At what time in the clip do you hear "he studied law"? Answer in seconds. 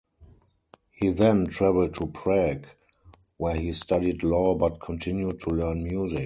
3.55-4.55